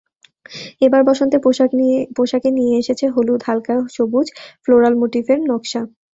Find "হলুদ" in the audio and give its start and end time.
3.15-3.41